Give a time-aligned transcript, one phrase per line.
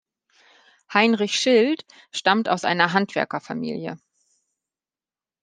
[0.91, 3.99] Heinrich Schild stammt aus einer Handwerkerfamilie.